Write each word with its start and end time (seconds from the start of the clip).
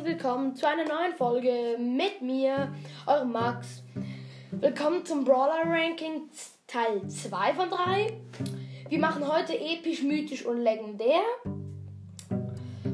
herzlich 0.00 0.16
willkommen 0.16 0.56
zu 0.56 0.66
einer 0.66 0.84
neuen 0.84 1.14
Folge 1.14 1.76
mit 1.78 2.22
mir, 2.22 2.72
eurem 3.06 3.32
Max. 3.32 3.82
Willkommen 4.50 5.04
zum 5.04 5.24
Brawler 5.24 5.62
Ranking 5.66 6.22
Teil 6.66 7.06
2 7.06 7.52
von 7.52 7.68
3. 7.68 8.12
Wir 8.88 8.98
machen 8.98 9.30
heute 9.30 9.52
episch, 9.58 10.02
mythisch 10.02 10.46
und 10.46 10.62
legendär. 10.62 11.20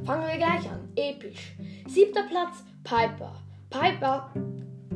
Fangen 0.04 0.26
wir 0.26 0.36
gleich 0.36 0.68
an. 0.68 0.88
Episch. 0.96 1.54
Siebter 1.86 2.24
Platz, 2.24 2.64
Piper. 2.82 3.36
Piper 3.70 4.32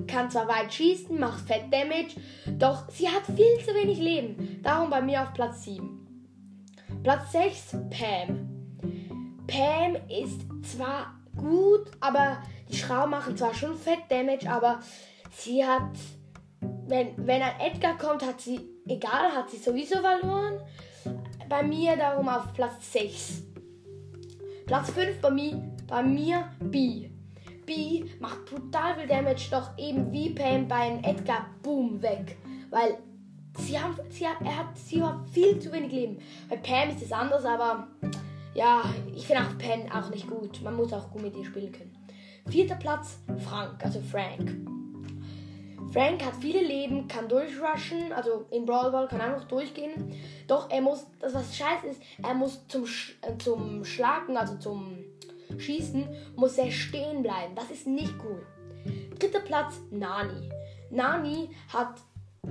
kann 0.09 0.31
zwar 0.31 0.49
weit 0.49 0.75
schießen, 0.75 1.17
macht 1.17 1.47
Fett 1.47 1.73
Damage, 1.73 2.17
doch 2.59 2.89
sie 2.91 3.09
hat 3.09 3.25
viel 3.27 3.65
zu 3.65 3.73
wenig 3.73 4.01
Leben. 4.01 4.61
Darum 4.65 4.91
bei 4.91 5.01
mir 5.01 5.23
auf 5.23 5.33
Platz 5.33 5.63
7. 5.65 6.25
Platz 7.05 7.31
6, 7.31 7.77
Pam. 7.91 8.49
Pam 9.47 9.97
ist 10.09 10.41
zwar 10.65 11.20
gut, 11.41 11.91
aber 12.01 12.39
die 12.69 12.77
Schrauben 12.77 13.11
machen 13.11 13.37
zwar 13.37 13.55
schon 13.55 13.77
Fett 13.77 14.01
Damage, 14.09 14.51
aber 14.51 14.81
sie 15.33 15.65
hat, 15.65 15.91
wenn, 16.87 17.15
wenn 17.17 17.43
ein 17.43 17.61
Edgar 17.61 17.97
kommt, 17.99 18.25
hat 18.25 18.41
sie, 18.41 18.61
egal, 18.87 19.35
hat 19.35 19.51
sie 19.51 19.59
sowieso 19.59 20.01
verloren. 20.01 20.61
Bei 21.49 21.63
mir 21.63 21.97
darum 21.97 22.29
auf 22.29 22.53
Platz 22.53 22.93
6. 22.93 23.43
Platz 24.67 24.91
5 24.91 25.21
bei 25.21 25.31
mir, 25.31 25.63
bei 25.89 26.03
mir 26.03 26.49
B. 26.61 27.11
B 27.67 28.05
macht 28.21 28.47
brutal 28.47 28.95
viel 28.95 29.09
Damage, 29.09 29.49
doch 29.51 29.77
eben 29.79 30.13
wie 30.13 30.31
Pam 30.31 30.69
bei 30.69 30.77
einem 30.77 31.03
Edgar, 31.03 31.47
boom, 31.63 32.01
weg. 32.03 32.37
Weil 32.71 32.99
sie 33.59 33.79
haben, 33.81 33.97
sie 34.11 34.25
er 34.25 34.57
hat, 34.57 34.77
sie 34.77 35.03
hat 35.03 35.29
viel 35.33 35.59
zu 35.59 35.73
wenig 35.73 35.93
Leben. 35.93 36.19
Bei 36.49 36.57
Pam 36.57 36.91
ist 36.91 37.03
es 37.03 37.13
anders, 37.13 37.45
aber 37.45 37.89
ja, 38.55 38.83
ich 39.15 39.27
finde 39.27 39.43
auch 39.43 39.59
Pam 39.59 39.91
auch 39.93 40.11
nicht 40.11 40.29
gut. 40.29 40.63
Man 40.63 40.77
muss 40.77 40.93
auch 40.93 41.11
gut 41.11 41.23
mit 41.23 41.37
ihr 41.37 41.45
spielen 41.45 41.73
können. 41.73 41.97
Vierter 42.49 42.77
Platz, 42.77 43.19
Frank, 43.45 43.85
also 43.85 44.01
Frank. 44.01 44.57
Frank 45.93 46.25
hat 46.25 46.35
viele 46.41 46.63
Leben, 46.63 47.09
kann 47.09 47.29
durchrushen, 47.29 48.13
also 48.13 48.47
in 48.51 48.65
Brawl 48.65 48.93
Ball 48.93 49.09
kann 49.09 49.21
er 49.21 49.37
noch 49.37 49.45
durchgehen. 49.45 50.15
Doch 50.47 50.71
er 50.71 50.81
muss, 50.81 51.07
das 51.19 51.35
was 51.35 51.57
scheiße 51.57 51.87
ist, 51.89 52.03
er 52.23 52.35
muss 52.35 52.67
zum, 52.69 52.87
Sch 52.87 53.17
äh, 53.23 53.37
zum 53.39 53.85
Schlagen, 53.85 54.37
also 54.37 54.57
zum 54.57 54.99
Schießen, 55.59 56.09
muss 56.37 56.59
er 56.59 56.71
stehen 56.71 57.23
bleiben. 57.23 57.55
Das 57.57 57.71
ist 57.71 57.87
nicht 57.87 58.15
cool. 58.25 58.47
Dritter 59.19 59.41
Platz, 59.41 59.81
Nani. 59.91 60.51
Nani 60.91 61.51
hat 61.73 62.01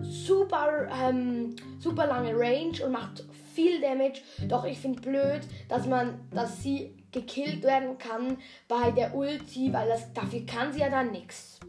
super, 0.01 0.87
ähm, 1.01 1.55
super 1.79 2.07
lange 2.07 2.37
Range 2.37 2.85
und 2.85 2.91
macht 2.91 3.23
viel 3.53 3.81
Damage. 3.81 4.21
Doch 4.47 4.65
ich 4.65 4.79
finde 4.79 5.01
blöd, 5.01 5.41
dass 5.67 5.85
man, 5.87 6.19
dass 6.31 6.61
sie 6.61 6.95
gekillt 7.11 7.63
werden 7.63 7.97
kann 7.97 8.37
bei 8.67 8.91
der 8.91 9.15
Ulti, 9.15 9.73
weil 9.73 9.87
das, 9.87 10.13
dafür 10.13 10.45
kann 10.45 10.71
sie 10.71 10.79
ja 10.79 10.89
dann 10.89 11.11
nichts. 11.11 11.59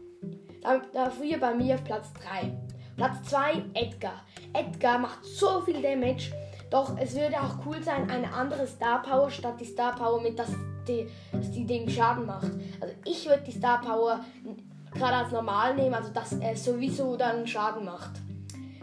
Dafür 0.93 1.39
bei 1.39 1.55
mir 1.55 1.75
auf 1.75 1.83
Platz 1.83 2.13
3. 2.13 2.51
Platz 2.95 3.29
2, 3.29 3.63
Edgar. 3.73 4.21
Edgar 4.53 4.99
macht 4.99 5.25
so 5.25 5.61
viel 5.61 5.81
Damage, 5.81 6.31
doch 6.69 6.97
es 6.97 7.15
würde 7.15 7.41
auch 7.41 7.65
cool 7.65 7.81
sein, 7.81 8.09
eine 8.09 8.31
andere 8.31 8.67
Star 8.67 9.01
Power 9.01 9.29
statt 9.29 9.55
die 9.59 9.65
Star 9.65 9.95
Power 9.95 10.21
mit, 10.21 10.37
dass 10.37 10.49
die, 10.87 11.07
dass 11.31 11.51
die 11.51 11.65
Ding 11.65 11.89
Schaden 11.89 12.25
macht. 12.25 12.51
Also 12.79 12.93
ich 13.05 13.27
würde 13.27 13.43
die 13.43 13.51
Star 13.51 13.81
Power 13.81 14.23
gerade 14.93 15.15
als 15.15 15.31
normal 15.31 15.75
nehmen, 15.75 15.95
also 15.95 16.11
dass 16.11 16.33
er 16.33 16.55
sowieso 16.55 17.15
dann 17.17 17.47
Schaden 17.47 17.85
macht. 17.85 18.11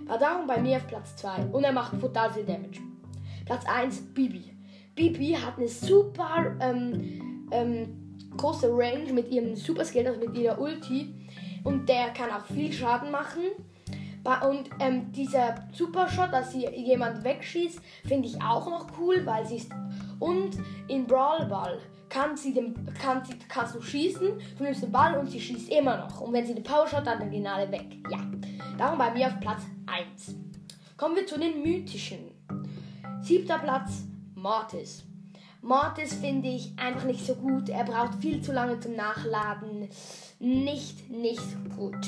War 0.06 0.18
darum 0.18 0.46
bei 0.46 0.58
mir 0.58 0.78
auf 0.78 0.86
Platz 0.86 1.16
2 1.16 1.46
und 1.52 1.64
er 1.64 1.72
macht 1.72 2.00
total 2.00 2.32
viel 2.32 2.44
Damage. 2.44 2.87
Platz 3.48 3.64
1, 3.64 4.12
Bibi. 4.12 4.44
Bibi 4.94 5.32
hat 5.32 5.56
eine 5.56 5.68
super 5.68 6.54
ähm, 6.60 7.48
ähm, 7.50 8.18
große 8.36 8.68
Range 8.70 9.10
mit 9.10 9.30
ihrem 9.30 9.56
Super 9.56 9.86
Skill, 9.86 10.06
also 10.06 10.20
mit 10.20 10.36
ihrer 10.36 10.60
Ulti 10.60 11.14
und 11.64 11.88
der 11.88 12.10
kann 12.10 12.30
auch 12.30 12.44
viel 12.44 12.70
Schaden 12.70 13.10
machen. 13.10 13.44
Und 14.46 14.68
ähm, 14.80 15.10
dieser 15.12 15.66
Super 15.72 16.10
Shot, 16.10 16.30
dass 16.30 16.52
sie 16.52 16.66
jemand 16.66 17.24
wegschießt, 17.24 17.80
finde 18.04 18.28
ich 18.28 18.36
auch 18.42 18.68
noch 18.68 18.86
cool, 19.00 19.24
weil 19.24 19.46
sie 19.46 19.56
ist. 19.56 19.72
Und 20.18 20.58
in 20.88 21.06
Brawl 21.06 21.46
Ball 21.46 21.78
kann 22.10 22.36
sie 22.36 22.52
den, 22.52 22.74
kann 23.00 23.24
sie, 23.24 23.32
kannst 23.48 23.76
du 23.76 23.80
schießen, 23.80 24.28
du 24.58 24.62
nimmst 24.62 24.82
den 24.82 24.92
Ball 24.92 25.16
und 25.16 25.30
sie 25.30 25.40
schießt 25.40 25.70
immer 25.70 25.96
noch. 25.96 26.20
Und 26.20 26.34
wenn 26.34 26.44
sie 26.44 26.54
den 26.54 26.64
Power 26.64 26.86
Shot 26.86 27.06
hat, 27.06 27.18
dann 27.22 27.30
gehen 27.30 27.46
alle 27.46 27.72
weg. 27.72 27.86
Ja. 28.10 28.18
Darum 28.76 28.98
bei 28.98 29.10
mir 29.12 29.28
auf 29.28 29.40
Platz 29.40 29.62
1. 29.86 30.36
Kommen 30.98 31.16
wir 31.16 31.26
zu 31.26 31.40
den 31.40 31.62
mythischen. 31.62 32.37
Siebter 33.22 33.58
Platz, 33.58 34.04
Mortis. 34.34 35.04
Mortis 35.60 36.14
finde 36.14 36.48
ich 36.48 36.72
einfach 36.78 37.04
nicht 37.04 37.26
so 37.26 37.34
gut. 37.34 37.68
Er 37.68 37.84
braucht 37.84 38.14
viel 38.20 38.40
zu 38.40 38.52
lange 38.52 38.78
zum 38.80 38.94
Nachladen. 38.94 39.88
Nicht, 40.38 41.10
nicht 41.10 41.42
gut. 41.76 41.98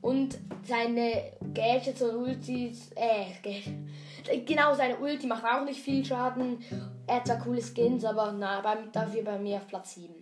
Und 0.00 0.36
seine 0.64 1.32
Gadgets 1.54 2.02
und 2.02 2.16
Ultis, 2.16 2.90
äh, 2.96 4.40
genau, 4.44 4.74
seine 4.74 4.96
Ulti 4.98 5.26
macht 5.28 5.44
auch 5.44 5.64
nicht 5.64 5.80
viel 5.80 6.04
Schaden. 6.04 6.58
Er 7.06 7.16
hat 7.16 7.26
zwar 7.26 7.38
coole 7.38 7.62
Skins, 7.62 8.04
aber 8.04 8.32
na, 8.32 8.60
bei, 8.60 8.78
dafür 8.92 9.22
bei 9.22 9.38
mir 9.38 9.56
auf 9.58 9.68
Platz 9.68 9.94
7. 9.94 10.12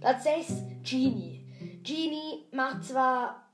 Platz 0.00 0.24
6, 0.24 0.62
Genie. 0.82 1.44
Genie 1.82 2.44
macht 2.50 2.84
zwar 2.84 3.45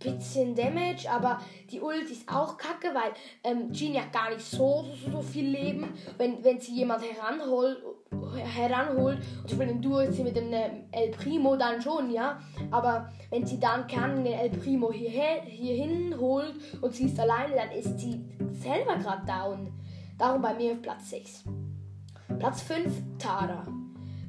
bisschen 0.00 0.54
Damage, 0.54 1.08
aber 1.10 1.40
die 1.70 1.80
Ult 1.80 2.10
ist 2.10 2.28
auch 2.28 2.56
kacke, 2.56 2.88
weil 2.94 3.12
ähm, 3.44 3.70
Genie 3.70 4.00
hat 4.00 4.12
gar 4.12 4.30
nicht 4.30 4.44
so, 4.44 4.86
so, 5.04 5.10
so 5.10 5.22
viel 5.22 5.48
Leben. 5.48 5.92
Wenn, 6.16 6.42
wenn 6.42 6.58
sie 6.58 6.74
jemand 6.74 7.02
heranholt, 7.04 7.78
heranholt 8.34 9.18
und 9.42 9.50
spielt 9.50 9.70
ein 9.70 9.82
Duo 9.82 10.10
sie 10.10 10.24
mit 10.24 10.36
dem 10.36 10.52
ähm, 10.52 10.84
El 10.90 11.10
Primo, 11.10 11.56
dann 11.56 11.80
schon, 11.80 12.10
ja. 12.10 12.40
Aber 12.70 13.10
wenn 13.30 13.46
sie 13.46 13.60
dann 13.60 13.86
kann 13.86 14.24
den 14.24 14.32
El 14.32 14.50
Primo 14.50 14.90
hierher, 14.90 15.42
hierhin 15.42 16.18
holt 16.18 16.54
und 16.80 16.94
sie 16.94 17.04
ist 17.04 17.20
alleine, 17.20 17.54
dann 17.54 17.70
ist 17.70 17.98
sie 17.98 18.24
selber 18.52 18.96
gerade 18.96 19.26
down. 19.26 19.72
Darum 20.18 20.42
bei 20.42 20.54
mir 20.54 20.72
auf 20.72 20.82
Platz 20.82 21.10
6. 21.10 21.44
Platz 22.38 22.62
5, 22.62 22.92
Tara. 23.18 23.66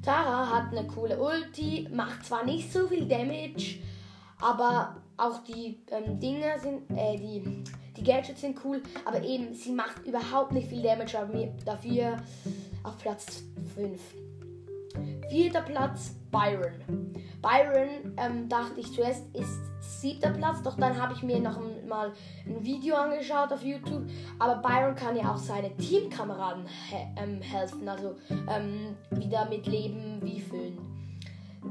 Tara 0.03 0.49
hat 0.49 0.71
eine 0.71 0.87
coole 0.87 1.19
Ulti, 1.19 1.87
macht 1.93 2.25
zwar 2.25 2.43
nicht 2.43 2.73
so 2.73 2.87
viel 2.87 3.07
Damage, 3.07 3.79
aber 4.39 4.95
auch 5.21 5.43
die 5.43 5.79
ähm, 5.91 6.19
Dinge 6.19 6.59
sind, 6.59 6.89
äh, 6.97 7.15
die, 7.15 7.63
die 7.95 8.03
Gadgets 8.03 8.41
sind 8.41 8.57
cool, 8.65 8.81
aber 9.05 9.21
eben, 9.21 9.53
sie 9.53 9.71
macht 9.71 10.05
überhaupt 10.05 10.51
nicht 10.51 10.67
viel 10.67 10.81
Damage, 10.81 11.17
aber 11.19 11.31
mir 11.31 11.53
dafür 11.63 12.17
auf 12.83 12.97
Platz 12.97 13.43
5. 13.75 14.01
Vierter 15.29 15.61
Platz, 15.61 16.15
Byron. 16.31 17.13
Byron, 17.41 18.13
ähm, 18.17 18.49
dachte 18.49 18.79
ich 18.79 18.91
zuerst, 18.93 19.23
ist 19.33 19.59
siebter 19.79 20.31
Platz, 20.31 20.61
doch 20.63 20.75
dann 20.75 20.99
habe 20.99 21.13
ich 21.13 21.23
mir 21.23 21.39
noch 21.39 21.59
mal 21.87 22.11
ein 22.45 22.63
Video 22.63 22.95
angeschaut 22.95 23.53
auf 23.53 23.63
YouTube. 23.63 24.03
Aber 24.39 24.55
Byron 24.55 24.95
kann 24.95 25.15
ja 25.15 25.31
auch 25.31 25.37
seine 25.37 25.75
Teamkameraden 25.77 26.65
he 26.89 26.97
ähm, 27.17 27.41
helfen, 27.41 27.87
also 27.87 28.15
ähm, 28.49 28.97
wieder 29.11 29.47
mit 29.49 29.65
Leben 29.67 30.19
wie 30.21 30.41
füllen. 30.41 31.00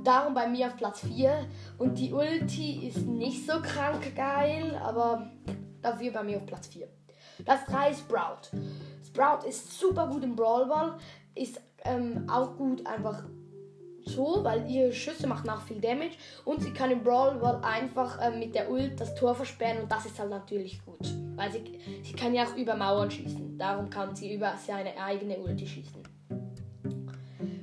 Darum 0.04 0.34
bei 0.34 0.48
mir 0.48 0.68
auf 0.68 0.76
Platz 0.76 1.00
4. 1.00 1.46
Und 1.78 1.98
die 1.98 2.12
Ulti 2.12 2.88
ist 2.88 3.06
nicht 3.06 3.46
so 3.46 3.60
krank 3.60 4.14
geil, 4.14 4.80
aber 4.82 5.30
dafür 5.82 6.12
bei 6.12 6.22
mir 6.22 6.38
auf 6.38 6.46
Platz 6.46 6.68
4. 6.68 6.88
Platz 7.44 7.66
3 7.66 7.90
ist 7.90 8.00
Sprout. 8.00 8.56
Sprout 9.06 9.46
ist 9.46 9.78
super 9.78 10.06
gut 10.08 10.22
im 10.22 10.36
Brawl 10.36 10.66
Ball, 10.66 10.96
ist 11.34 11.60
ähm, 11.84 12.28
auch 12.30 12.56
gut 12.56 12.86
einfach 12.86 13.24
so, 14.04 14.42
weil 14.42 14.68
ihre 14.68 14.92
Schüsse 14.92 15.26
machen 15.26 15.48
auch 15.50 15.60
viel 15.62 15.80
Damage 15.80 16.16
und 16.44 16.62
sie 16.62 16.72
kann 16.72 16.90
im 16.90 17.02
Brawl 17.02 17.38
Ball 17.38 17.60
einfach 17.62 18.18
ähm, 18.22 18.38
mit 18.38 18.54
der 18.54 18.70
Ult 18.70 19.00
das 19.00 19.14
Tor 19.14 19.34
versperren 19.34 19.82
und 19.82 19.92
das 19.92 20.06
ist 20.06 20.18
halt 20.18 20.30
natürlich 20.30 20.84
gut, 20.84 21.06
weil 21.36 21.50
sie, 21.52 21.78
sie 22.02 22.12
kann 22.12 22.34
ja 22.34 22.44
auch 22.44 22.56
über 22.56 22.74
Mauern 22.74 23.10
schießen. 23.10 23.58
Darum 23.58 23.90
kann 23.90 24.14
sie 24.14 24.34
über 24.34 24.54
seine 24.56 24.96
eigene 24.96 25.38
Ulti 25.38 25.66
schießen. 25.66 26.02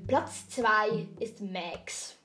Platz 0.07 0.48
2 0.51 1.06
ist 1.19 1.42
Max. 1.42 2.15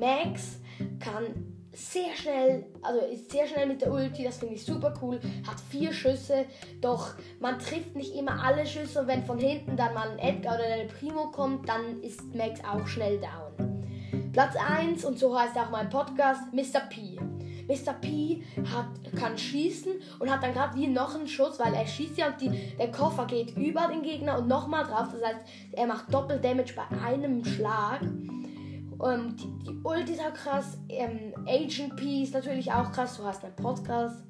Max 0.00 0.58
kann 0.98 1.54
sehr 1.70 2.16
schnell, 2.16 2.64
also 2.80 3.00
ist 3.00 3.30
sehr 3.30 3.46
schnell 3.46 3.66
mit 3.66 3.82
der 3.82 3.92
Ulti, 3.92 4.24
das 4.24 4.38
finde 4.38 4.54
ich 4.54 4.64
super 4.64 4.94
cool, 5.02 5.20
hat 5.46 5.60
vier 5.68 5.92
Schüsse, 5.92 6.46
doch 6.80 7.14
man 7.38 7.58
trifft 7.58 7.94
nicht 7.94 8.14
immer 8.14 8.42
alle 8.42 8.66
Schüsse 8.66 9.02
und 9.02 9.06
wenn 9.06 9.24
von 9.24 9.38
hinten 9.38 9.76
dann 9.76 9.92
mal 9.92 10.10
ein 10.10 10.18
Edgar 10.18 10.54
oder 10.54 10.64
ein 10.64 10.88
Primo 10.88 11.30
kommt, 11.30 11.68
dann 11.68 12.02
ist 12.02 12.34
Max 12.34 12.60
auch 12.64 12.86
schnell 12.86 13.20
down. 13.20 14.32
Platz 14.32 14.54
1, 14.56 15.04
und 15.04 15.18
so 15.18 15.38
heißt 15.38 15.58
auch 15.58 15.70
mein 15.70 15.90
Podcast, 15.90 16.40
Mr. 16.54 16.80
P. 16.88 17.18
Mr. 17.68 17.92
P 17.94 18.42
hat, 18.72 18.86
kann 19.16 19.36
schießen 19.36 19.92
und 20.18 20.30
hat 20.30 20.42
dann 20.42 20.52
gerade 20.52 20.76
wie 20.76 20.86
noch 20.86 21.14
einen 21.14 21.28
Schuss, 21.28 21.58
weil 21.58 21.74
er 21.74 21.86
schießt 21.86 22.18
ja 22.18 22.28
und 22.28 22.40
die, 22.40 22.50
der 22.78 22.90
Koffer 22.90 23.26
geht 23.26 23.56
über 23.56 23.88
den 23.88 24.02
Gegner 24.02 24.38
und 24.38 24.48
nochmal 24.48 24.84
drauf. 24.84 25.08
Das 25.12 25.22
heißt, 25.22 25.46
er 25.72 25.86
macht 25.86 26.12
Doppeldamage 26.12 26.74
bei 26.74 26.96
einem 27.04 27.44
Schlag. 27.44 28.02
Ähm, 28.02 29.36
die, 29.36 29.64
die 29.64 29.80
Ult 29.84 30.08
ist 30.08 30.20
auch 30.20 30.34
krass. 30.34 30.78
Ähm, 30.88 31.34
Agent 31.46 31.96
P 31.96 32.22
ist 32.22 32.34
natürlich 32.34 32.70
auch 32.70 32.92
krass. 32.92 33.16
Du 33.16 33.24
hast 33.24 33.44
einen 33.44 33.56
Podcast. 33.56 34.22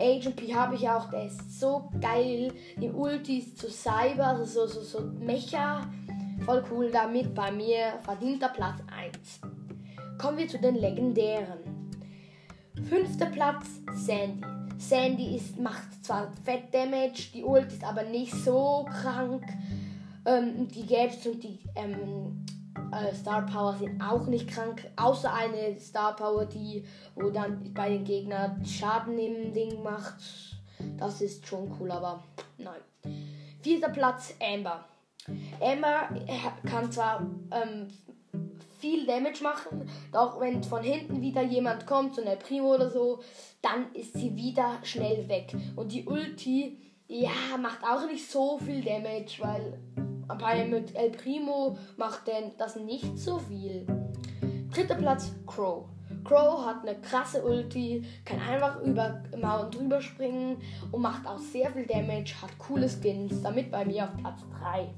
Agent 0.00 0.36
P 0.36 0.54
habe 0.54 0.74
ich 0.74 0.88
auch. 0.88 1.10
Der 1.10 1.26
ist 1.26 1.60
so 1.60 1.90
geil. 2.00 2.52
Die 2.76 2.90
Ultis 2.90 3.56
zu 3.56 3.68
Cyber, 3.70 4.26
also 4.26 4.44
so, 4.44 4.66
so, 4.66 4.80
so 4.80 5.00
Mecha. 5.18 5.82
Voll 6.44 6.64
cool, 6.70 6.90
damit 6.90 7.34
bei 7.34 7.50
mir 7.50 7.98
verdienter 8.02 8.48
Platz 8.48 8.80
1. 8.94 9.40
Kommen 10.18 10.38
wir 10.38 10.48
zu 10.48 10.58
den 10.58 10.74
legendären. 10.74 11.83
Fünfter 12.88 13.26
Platz 13.26 13.66
Sandy. 13.94 14.44
Sandy 14.76 15.36
ist, 15.36 15.58
macht 15.58 16.04
zwar 16.04 16.30
Fett 16.44 16.72
Damage, 16.72 17.30
die 17.32 17.42
Ult 17.42 17.68
ist 17.68 17.84
aber 17.84 18.02
nicht 18.02 18.34
so 18.34 18.86
krank. 18.90 19.44
Ähm, 20.26 20.68
die 20.68 20.86
Gaps 20.86 21.26
und 21.26 21.42
die 21.42 21.58
ähm, 21.76 22.44
äh, 22.92 23.14
Star 23.14 23.46
Power 23.46 23.76
sind 23.76 24.00
auch 24.02 24.26
nicht 24.26 24.48
krank, 24.48 24.86
außer 24.96 25.32
eine 25.32 25.78
Star 25.80 26.14
Power, 26.14 26.44
die 26.44 26.84
wo 27.14 27.30
dann 27.30 27.72
bei 27.72 27.88
den 27.90 28.04
Gegnern 28.04 28.64
Schaden 28.64 29.18
im 29.18 29.52
Ding 29.52 29.82
macht. 29.82 30.16
Das 30.98 31.20
ist 31.22 31.46
schon 31.46 31.72
cool, 31.78 31.90
aber 31.90 32.22
nein. 32.58 33.14
Vierter 33.62 33.90
Platz 33.90 34.34
Amber. 34.40 34.84
Amber 35.60 36.08
kann 36.68 36.92
zwar 36.92 37.26
ähm, 37.50 37.88
viel 38.84 39.06
Damage 39.06 39.42
machen, 39.42 39.88
doch 40.12 40.38
wenn 40.40 40.62
von 40.62 40.82
hinten 40.82 41.22
wieder 41.22 41.40
jemand 41.40 41.86
kommt, 41.86 42.14
so 42.14 42.20
eine 42.20 42.36
Primo 42.36 42.74
oder 42.74 42.90
so, 42.90 43.20
dann 43.62 43.90
ist 43.94 44.12
sie 44.12 44.36
wieder 44.36 44.78
schnell 44.82 45.26
weg. 45.26 45.56
Und 45.74 45.90
die 45.90 46.04
Ulti, 46.04 46.78
ja, 47.08 47.30
macht 47.58 47.82
auch 47.82 48.06
nicht 48.06 48.30
so 48.30 48.58
viel 48.58 48.82
Damage, 48.82 49.36
weil 49.38 49.80
bei 50.38 50.66
mit 50.66 50.94
El 50.94 51.12
Primo 51.12 51.78
macht 51.96 52.26
denn 52.26 52.52
das 52.58 52.76
nicht 52.76 53.18
so 53.18 53.38
viel. 53.38 53.86
Dritter 54.74 54.96
Platz 54.96 55.32
Crow. 55.46 55.86
Crow 56.22 56.66
hat 56.66 56.86
eine 56.86 57.00
krasse 57.00 57.42
Ulti, 57.42 58.04
kann 58.26 58.38
einfach 58.38 58.82
über 58.82 59.22
Mauern 59.34 59.70
drüber 59.70 60.02
springen 60.02 60.58
und 60.92 61.00
macht 61.00 61.26
auch 61.26 61.38
sehr 61.38 61.70
viel 61.70 61.86
Damage, 61.86 62.34
hat 62.42 62.58
coole 62.58 62.90
Skins, 62.90 63.40
damit 63.40 63.70
bei 63.70 63.86
mir 63.86 64.04
auf 64.04 64.16
Platz 64.18 64.40
3. 64.60 64.92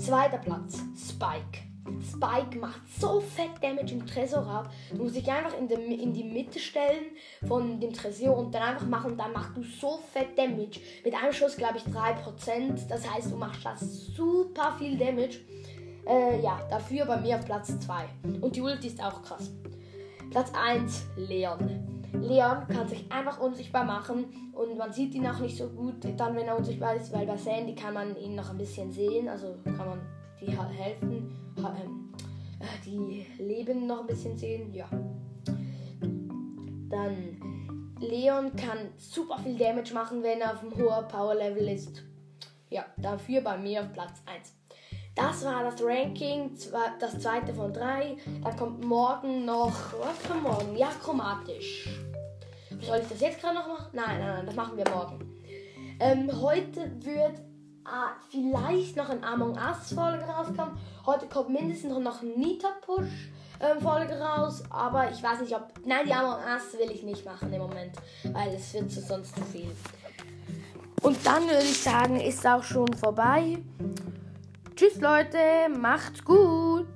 Zweiter 0.00 0.38
Platz, 0.38 0.82
Spike. 0.96 1.62
Spike 2.02 2.58
macht 2.58 2.80
so 2.98 3.20
fett 3.20 3.50
Damage 3.60 3.92
im 3.92 4.06
Tresor 4.06 4.46
ab. 4.46 4.72
Du 4.90 5.02
musst 5.02 5.14
dich 5.14 5.30
einfach 5.30 5.56
in, 5.58 5.68
de, 5.68 5.76
in 5.78 6.14
die 6.14 6.24
Mitte 6.24 6.58
stellen 6.58 7.04
von 7.46 7.78
dem 7.78 7.92
Tresor 7.92 8.38
und 8.38 8.54
dann 8.54 8.62
einfach 8.62 8.86
machen. 8.86 9.18
Dann 9.18 9.34
machst 9.34 9.54
du 9.56 9.62
so 9.62 9.98
fett 10.10 10.38
Damage. 10.38 10.80
Mit 11.04 11.14
einem 11.14 11.34
Schuss, 11.34 11.54
glaube 11.54 11.76
ich, 11.76 11.84
3%. 11.84 12.88
Das 12.88 13.12
heißt, 13.12 13.30
du 13.30 13.36
machst 13.36 13.62
das 13.62 14.06
super 14.06 14.74
viel 14.78 14.96
Damage. 14.96 15.40
Äh, 16.06 16.40
ja, 16.40 16.58
dafür 16.70 17.04
bei 17.04 17.20
mir 17.20 17.36
auf 17.36 17.44
Platz 17.44 17.78
2. 17.80 18.08
Und 18.40 18.56
die 18.56 18.62
Ulti 18.62 18.86
ist 18.86 19.04
auch 19.04 19.20
krass. 19.20 19.50
Platz 20.30 20.50
1, 20.54 21.04
Leon. 21.16 21.89
Leon 22.12 22.66
kann 22.68 22.88
sich 22.88 23.10
einfach 23.10 23.40
unsichtbar 23.40 23.84
machen 23.84 24.52
und 24.52 24.76
man 24.76 24.92
sieht 24.92 25.14
ihn 25.14 25.26
auch 25.26 25.38
nicht 25.38 25.56
so 25.56 25.68
gut, 25.68 26.04
dann 26.16 26.36
wenn 26.36 26.46
er 26.46 26.56
unsichtbar 26.56 26.94
ist, 26.94 27.12
weil 27.12 27.26
bei 27.26 27.36
Sandy 27.36 27.74
kann 27.74 27.94
man 27.94 28.16
ihn 28.16 28.34
noch 28.34 28.50
ein 28.50 28.58
bisschen 28.58 28.90
sehen, 28.90 29.28
also 29.28 29.56
kann 29.64 29.76
man 29.76 30.00
die 30.40 30.50
helfen, 30.50 31.36
ähm, 31.58 32.12
äh, 32.60 32.84
die 32.84 33.26
Leben 33.42 33.86
noch 33.86 34.00
ein 34.00 34.06
bisschen 34.06 34.36
sehen, 34.36 34.72
ja. 34.74 34.88
Dann 36.88 37.40
Leon 38.00 38.54
kann 38.56 38.88
super 38.96 39.38
viel 39.38 39.56
Damage 39.56 39.94
machen, 39.94 40.22
wenn 40.22 40.40
er 40.40 40.54
auf 40.54 40.62
einem 40.62 40.74
hohen 40.74 41.08
Power 41.08 41.34
Level 41.34 41.68
ist. 41.68 42.02
Ja, 42.70 42.84
dafür 42.96 43.40
bei 43.42 43.58
mir 43.58 43.82
auf 43.82 43.92
Platz 43.92 44.22
1. 44.26 44.59
Das 45.14 45.44
war 45.44 45.64
das 45.64 45.82
Ranking, 45.82 46.56
das 46.98 47.18
zweite 47.18 47.52
von 47.52 47.72
drei. 47.72 48.16
Dann 48.42 48.56
kommt 48.56 48.84
morgen 48.84 49.44
noch, 49.44 49.72
was 49.98 50.28
kommt 50.28 50.42
morgen? 50.42 50.76
Ja, 50.76 50.88
chromatisch. 51.02 51.88
Soll 52.80 52.98
ich 52.98 53.08
das 53.08 53.20
jetzt 53.20 53.40
gerade 53.40 53.56
noch 53.56 53.68
machen? 53.68 53.88
Nein, 53.92 54.18
nein, 54.18 54.34
nein, 54.36 54.46
das 54.46 54.54
machen 54.54 54.76
wir 54.76 54.88
morgen. 54.88 55.18
Ähm, 55.98 56.30
heute 56.40 56.90
wird 57.04 57.38
äh, 57.38 58.30
vielleicht 58.30 58.96
noch 58.96 59.10
ein 59.10 59.22
Among 59.22 59.56
Us 59.56 59.92
Folge 59.92 60.24
rauskommen. 60.24 60.78
Heute 61.04 61.26
kommt 61.26 61.50
mindestens 61.50 61.98
noch 61.98 62.22
ein 62.22 62.38
Nita 62.38 62.68
Push 62.80 63.30
ähm, 63.60 63.80
Folge 63.82 64.18
raus, 64.18 64.62
aber 64.70 65.10
ich 65.10 65.22
weiß 65.22 65.40
nicht, 65.40 65.54
ob. 65.54 65.72
Nein, 65.84 66.06
die 66.06 66.12
Among 66.12 66.38
Us 66.38 66.78
will 66.78 66.90
ich 66.90 67.02
nicht 67.02 67.24
machen 67.24 67.52
im 67.52 67.60
Moment, 67.60 67.92
weil 68.32 68.54
es 68.54 68.72
wird 68.72 68.90
sonst 68.90 69.34
zu 69.34 69.42
viel. 69.42 69.70
Und 71.02 71.18
dann 71.26 71.42
würde 71.44 71.62
ich 71.62 71.82
sagen, 71.82 72.18
ist 72.20 72.46
auch 72.46 72.62
schon 72.62 72.92
vorbei. 72.94 73.58
Tschüss 74.80 74.98
Leute, 74.98 75.68
macht's 75.78 76.24
gut. 76.24 76.86